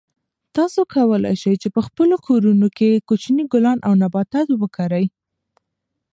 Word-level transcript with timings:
تاسو 0.55 0.79
کولای 0.95 1.35
شئ 1.41 1.55
چې 1.61 1.67
په 1.75 1.81
خپلو 1.87 2.15
کورونو 2.27 2.67
کې 2.77 3.03
کوچني 3.07 3.43
ګلان 3.51 3.77
او 3.87 3.93
نباتات 4.01 4.47
وکرئ. 4.61 5.05